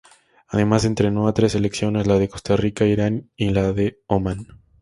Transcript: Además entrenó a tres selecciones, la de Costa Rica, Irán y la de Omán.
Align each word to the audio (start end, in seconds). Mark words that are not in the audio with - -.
Además 0.47 0.83
entrenó 0.83 1.27
a 1.27 1.33
tres 1.35 1.51
selecciones, 1.51 2.07
la 2.07 2.17
de 2.17 2.27
Costa 2.27 2.55
Rica, 2.57 2.85
Irán 2.87 3.29
y 3.35 3.51
la 3.51 3.71
de 3.71 3.99
Omán. 4.07 4.47